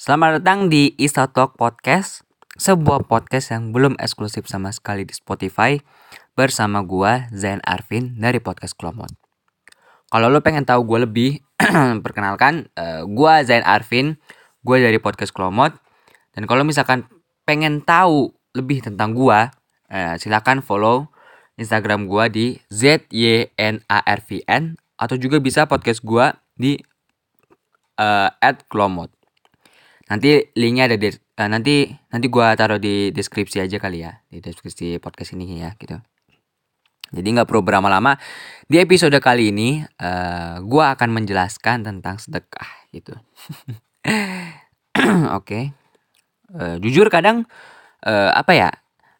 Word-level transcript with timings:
Selamat 0.00 0.40
datang 0.40 0.72
di 0.72 0.96
Isa 0.96 1.28
Talk 1.28 1.60
Podcast, 1.60 2.24
sebuah 2.56 3.04
podcast 3.04 3.52
yang 3.52 3.68
belum 3.68 4.00
eksklusif 4.00 4.48
sama 4.48 4.72
sekali 4.72 5.04
di 5.04 5.12
Spotify 5.12 5.76
bersama 6.32 6.80
gua 6.80 7.28
Zain 7.36 7.60
Arvin 7.68 8.16
dari 8.16 8.40
podcast 8.40 8.72
Klomot. 8.80 9.12
Kalau 10.08 10.32
lo 10.32 10.40
pengen 10.40 10.64
tahu 10.64 10.88
gue 10.88 11.04
lebih, 11.04 11.44
perkenalkan 12.08 12.72
uh, 12.80 13.04
gua 13.12 13.44
Zain 13.44 13.60
Arvin, 13.60 14.16
gue 14.64 14.76
dari 14.80 14.96
podcast 14.96 15.36
Klomot. 15.36 15.76
Dan 16.32 16.48
kalau 16.48 16.64
misalkan 16.64 17.04
pengen 17.44 17.84
tahu 17.84 18.32
lebih 18.56 18.80
tentang 18.80 19.12
gua, 19.12 19.52
uh, 19.92 20.16
silakan 20.16 20.64
follow 20.64 21.12
Instagram 21.60 22.08
gua 22.08 22.32
di 22.32 22.56
ZYNARVN 22.72 24.62
atau 24.96 25.16
juga 25.20 25.36
bisa 25.44 25.68
podcast 25.68 26.00
gua 26.00 26.40
di 26.56 26.80
uh, 28.00 28.32
@klomot. 28.72 29.19
Nanti 30.10 30.42
linknya 30.58 30.90
ada 30.90 30.98
di 30.98 31.06
uh, 31.14 31.48
nanti 31.48 31.86
nanti 32.10 32.26
gua 32.26 32.58
taruh 32.58 32.82
di 32.82 33.14
deskripsi 33.14 33.62
aja 33.62 33.78
kali 33.78 34.02
ya 34.02 34.18
di 34.26 34.42
deskripsi 34.42 34.98
podcast 34.98 35.38
ini 35.38 35.62
ya 35.62 35.70
gitu. 35.78 36.02
Jadi 37.10 37.28
nggak 37.30 37.46
perlu 37.46 37.62
berlama-lama. 37.62 38.18
Di 38.66 38.82
episode 38.82 39.14
kali 39.22 39.54
ini 39.54 39.86
uh, 40.02 40.58
gua 40.66 40.98
akan 40.98 41.14
menjelaskan 41.14 41.86
tentang 41.86 42.18
sedekah 42.18 42.90
gitu. 42.90 43.14
Oke. 45.30 45.38
okay. 45.38 45.64
Uh, 46.50 46.82
jujur 46.82 47.06
kadang 47.06 47.46
uh, 48.02 48.34
apa 48.34 48.52
ya? 48.58 48.70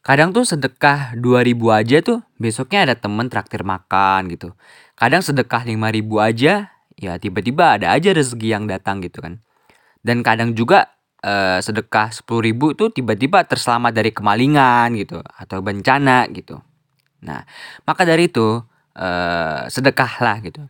Kadang 0.00 0.32
tuh 0.32 0.48
sedekah 0.48 1.12
2000 1.20 1.52
aja 1.68 1.96
tuh 2.00 2.24
besoknya 2.40 2.88
ada 2.88 2.94
temen 2.96 3.28
traktir 3.28 3.60
makan 3.60 4.32
gitu. 4.32 4.56
Kadang 4.96 5.20
sedekah 5.20 5.68
5000 5.68 6.00
aja 6.16 6.72
ya 6.96 7.12
tiba-tiba 7.20 7.76
ada 7.76 7.92
aja 7.92 8.10
rezeki 8.10 8.48
yang 8.56 8.64
datang 8.66 9.04
gitu 9.04 9.22
kan 9.22 9.38
dan 10.02 10.22
kadang 10.22 10.54
juga 10.54 10.98
uh, 11.22 11.58
sedekah 11.58 12.14
sepuluh 12.14 12.46
ribu 12.46 12.74
itu 12.74 12.90
tiba-tiba 12.90 13.42
terselamat 13.44 13.92
dari 13.94 14.10
kemalingan 14.14 14.94
gitu 14.98 15.18
atau 15.22 15.58
bencana 15.60 16.26
gitu. 16.30 16.62
Nah, 17.24 17.42
maka 17.82 18.06
dari 18.06 18.30
itu 18.30 18.62
uh, 18.94 19.62
sedekahlah 19.66 20.38
gitu. 20.46 20.62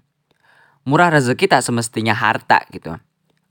Murah 0.88 1.12
rezeki 1.12 1.52
tak 1.52 1.60
semestinya 1.60 2.16
harta 2.16 2.64
gitu. 2.72 2.96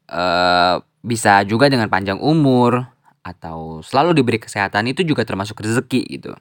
Uh, 0.09 0.81
bisa 1.05 1.45
juga 1.45 1.69
dengan 1.69 1.85
panjang 1.91 2.17
umur 2.17 2.89
atau 3.21 3.85
selalu 3.85 4.17
diberi 4.17 4.39
kesehatan 4.41 4.89
itu 4.89 5.05
juga 5.05 5.21
termasuk 5.21 5.61
rezeki 5.61 6.01
gitu. 6.17 6.33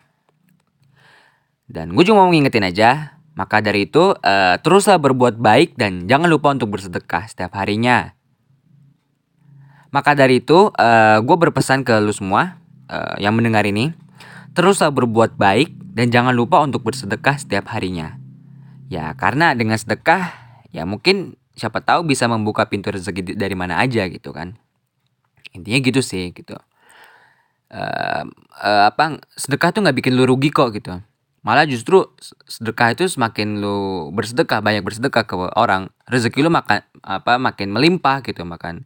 Dan 1.66 1.92
gue 1.92 2.04
cuma 2.06 2.24
mau 2.24 2.30
ngingetin 2.30 2.64
aja, 2.64 3.18
maka 3.36 3.60
dari 3.60 3.90
itu 3.90 4.14
uh, 4.14 4.56
teruslah 4.62 4.96
berbuat 4.96 5.36
baik 5.36 5.76
dan 5.76 6.08
jangan 6.08 6.30
lupa 6.30 6.54
untuk 6.54 6.72
bersedekah 6.72 7.28
setiap 7.28 7.52
harinya. 7.58 8.15
Maka 9.96 10.12
dari 10.12 10.44
itu, 10.44 10.68
uh, 10.68 10.76
eh, 10.76 11.18
gue 11.24 11.36
berpesan 11.40 11.80
ke 11.80 11.96
lu 12.04 12.12
semua 12.12 12.60
uh, 12.92 13.16
yang 13.16 13.32
mendengar 13.32 13.64
ini, 13.64 13.96
teruslah 14.52 14.92
berbuat 14.92 15.40
baik 15.40 15.72
dan 15.96 16.12
jangan 16.12 16.36
lupa 16.36 16.60
untuk 16.60 16.84
bersedekah 16.84 17.40
setiap 17.40 17.72
harinya. 17.72 18.20
Ya, 18.92 19.16
karena 19.16 19.56
dengan 19.56 19.80
sedekah, 19.80 20.36
ya 20.68 20.84
mungkin 20.84 21.40
siapa 21.56 21.80
tahu 21.80 22.04
bisa 22.04 22.28
membuka 22.28 22.68
pintu 22.68 22.92
rezeki 22.92 23.40
dari 23.40 23.56
mana 23.56 23.80
aja 23.80 24.04
gitu 24.12 24.36
kan. 24.36 24.60
Intinya 25.56 25.80
gitu 25.80 26.04
sih 26.04 26.28
gitu. 26.36 26.60
Uh, 27.72 28.28
uh, 28.60 28.92
apa 28.92 29.16
sedekah 29.32 29.72
tuh 29.72 29.80
nggak 29.80 29.96
bikin 29.96 30.12
lu 30.12 30.28
rugi 30.28 30.52
kok 30.52 30.76
gitu. 30.76 31.00
Malah 31.40 31.64
justru 31.64 32.04
sedekah 32.44 32.92
itu 32.92 33.08
semakin 33.08 33.64
lu 33.64 34.12
bersedekah 34.12 34.60
banyak 34.60 34.84
bersedekah 34.84 35.24
ke 35.24 35.34
orang 35.56 35.88
rezeki 36.04 36.44
lu 36.44 36.52
makan 36.52 36.84
apa 37.00 37.40
makin 37.40 37.72
melimpah 37.72 38.20
gitu 38.20 38.44
makan 38.44 38.84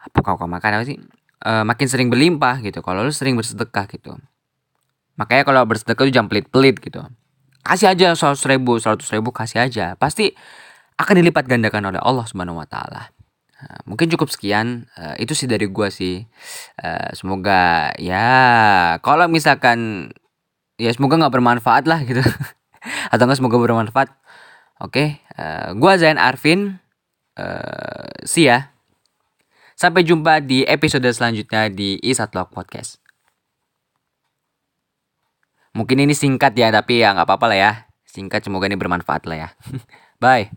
apa 0.00 0.18
kau 0.24 0.48
makan 0.48 0.80
apa 0.80 0.84
sih? 0.88 0.96
Uh, 1.40 1.64
makin 1.64 1.86
sering 1.88 2.08
berlimpah 2.08 2.60
gitu. 2.64 2.80
Kalau 2.80 3.04
lu 3.04 3.12
sering 3.12 3.36
bersedekah 3.36 3.88
gitu. 3.88 4.16
Makanya 5.16 5.44
kalau 5.44 5.62
bersedekah 5.68 6.08
itu 6.08 6.12
jangan 6.16 6.28
pelit-pelit 6.32 6.80
gitu. 6.80 7.04
Kasih 7.60 7.92
aja 7.92 8.16
seratus 8.16 8.44
ribu 8.48 8.80
seratus 8.80 9.08
ribu 9.12 9.32
kasih 9.32 9.68
aja. 9.68 9.96
Pasti 10.00 10.32
akan 10.96 11.14
dilipat 11.20 11.44
gandakan 11.48 11.92
oleh 11.92 12.00
Allah 12.00 12.24
subhanahu 12.24 12.60
wa 12.60 12.68
taala. 12.68 13.12
Nah, 13.60 13.80
mungkin 13.84 14.08
cukup 14.08 14.32
sekian. 14.32 14.88
Uh, 14.96 15.16
itu 15.20 15.36
sih 15.36 15.44
dari 15.44 15.68
gua 15.68 15.92
sih. 15.92 16.24
Uh, 16.80 17.12
semoga 17.12 17.92
ya 18.00 18.96
kalau 19.04 19.28
misalkan 19.28 20.08
ya 20.80 20.88
semoga 20.96 21.20
nggak 21.20 21.34
bermanfaat 21.36 21.84
lah 21.84 22.00
gitu. 22.04 22.24
Atau 23.12 23.28
enggak 23.28 23.40
semoga 23.40 23.60
bermanfaat. 23.60 24.08
Oke 24.80 25.20
okay, 25.36 25.76
gua 25.76 26.00
Zain 26.00 26.16
Arvin 26.16 26.80
uh, 27.36 28.08
see 28.24 28.48
ya 28.48 28.72
Sampai 29.80 30.04
jumpa 30.04 30.44
di 30.44 30.60
episode 30.68 31.08
selanjutnya 31.08 31.72
di 31.72 31.96
Isatlog 32.04 32.52
Podcast. 32.52 33.00
Mungkin 35.72 36.04
ini 36.04 36.12
singkat 36.12 36.52
ya, 36.52 36.68
tapi 36.68 37.00
ya 37.00 37.16
nggak 37.16 37.24
apa-apa 37.24 37.46
lah 37.48 37.56
ya. 37.56 37.72
Singkat, 38.04 38.44
semoga 38.44 38.68
ini 38.68 38.76
bermanfaat 38.76 39.24
lah 39.24 39.48
ya. 39.48 39.48
Bye. 40.20 40.52